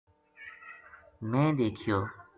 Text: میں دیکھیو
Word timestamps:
میں 1.29 1.47
دیکھیو 1.57 1.97